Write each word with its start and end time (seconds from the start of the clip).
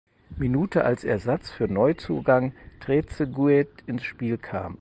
Minute 0.35 0.83
als 0.83 1.03
Ersatz 1.03 1.51
für 1.51 1.67
Neuzugang 1.67 2.53
Trezeguet 2.79 3.83
ins 3.85 4.03
Spiel 4.03 4.39
kam. 4.39 4.79